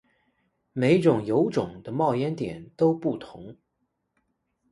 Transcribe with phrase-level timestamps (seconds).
[0.73, 3.55] 每种油种的冒烟点都不同。